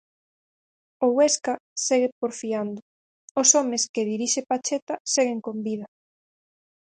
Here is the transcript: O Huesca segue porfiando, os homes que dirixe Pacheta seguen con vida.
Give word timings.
O 1.05 1.07
Huesca 1.15 1.53
segue 1.85 2.09
porfiando, 2.21 2.79
os 3.41 3.49
homes 3.57 3.83
que 3.93 4.07
dirixe 4.11 4.47
Pacheta 4.49 4.95
seguen 5.13 5.39
con 5.45 5.55
vida. 5.67 5.87